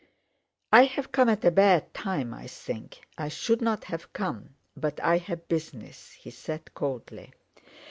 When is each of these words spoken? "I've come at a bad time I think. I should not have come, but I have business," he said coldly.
"I've 0.71 1.11
come 1.11 1.29
at 1.29 1.45
a 1.45 1.51
bad 1.51 1.93
time 1.93 2.33
I 2.33 2.47
think. 2.47 3.05
I 3.19 3.27
should 3.27 3.61
not 3.61 3.83
have 3.83 4.11
come, 4.13 4.55
but 4.75 4.99
I 4.99 5.19
have 5.19 5.47
business," 5.47 6.13
he 6.13 6.31
said 6.31 6.73
coldly. 6.73 7.31